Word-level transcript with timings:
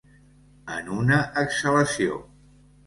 En 0.77 0.89
una 1.03 1.21
exhalació. 1.45 2.21